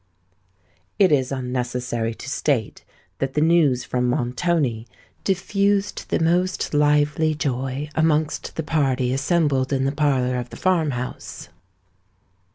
It 0.97 1.11
is 1.11 1.31
unnecessary 1.31 2.15
to 2.15 2.27
state 2.27 2.83
that 3.19 3.35
the 3.35 3.39
news 3.39 3.83
from 3.83 4.09
Montoni 4.09 4.87
diffused 5.23 6.09
the 6.09 6.19
most 6.19 6.73
lively 6.73 7.35
joy 7.35 7.87
amongst 7.93 8.55
the 8.55 8.63
party 8.63 9.13
assembled 9.13 9.71
in 9.71 9.85
the 9.85 9.91
parlour 9.91 10.37
of 10.37 10.49
the 10.49 10.57
farm 10.57 10.89
house. 10.97 11.49